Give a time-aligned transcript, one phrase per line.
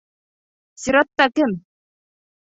[0.83, 1.51] Сиратта кем?